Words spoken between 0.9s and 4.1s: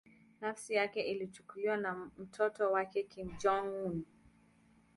ilichukuliwa na mtoto wake Kim Jong-un.